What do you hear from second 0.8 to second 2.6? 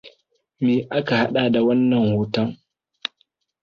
aka haɗa da wannan rahoton?